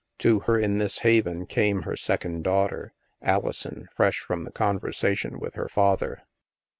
To 0.17 0.39
her, 0.39 0.57
in 0.59 0.79
this 0.79 0.97
haven, 1.05 1.45
came 1.45 1.83
her 1.83 1.95
second 1.95 2.41
daughter, 2.41 2.91
Alison, 3.21 3.87
fresh 3.95 4.17
from 4.17 4.45
the 4.45 4.51
conversation 4.51 5.39
with 5.39 5.53
her 5.53 5.69
father. 5.69 6.23